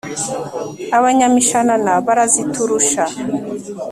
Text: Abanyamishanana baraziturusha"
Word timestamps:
Abanyamishanana 0.97 1.91
baraziturusha" 2.05 3.03